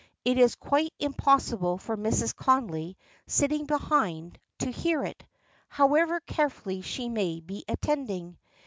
[0.25, 2.35] It is quite impossible for Mrs.
[2.35, 5.23] Connolly, sitting behind, to hear it,
[5.69, 8.39] however carefully she may be attending.